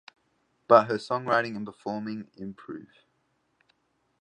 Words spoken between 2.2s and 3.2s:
improve.